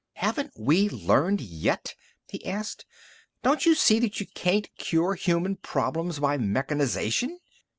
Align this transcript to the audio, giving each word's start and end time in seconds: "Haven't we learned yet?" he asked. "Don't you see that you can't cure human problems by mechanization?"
"Haven't 0.13 0.53
we 0.57 0.89
learned 0.89 1.41
yet?" 1.41 1.93
he 2.27 2.43
asked. 2.43 2.87
"Don't 3.43 3.67
you 3.67 3.75
see 3.75 3.99
that 3.99 4.19
you 4.19 4.25
can't 4.25 4.67
cure 4.75 5.13
human 5.13 5.57
problems 5.57 6.17
by 6.17 6.39
mechanization?" 6.39 7.37